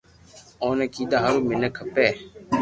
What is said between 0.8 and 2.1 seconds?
ڪيدا ھارون مينک کپي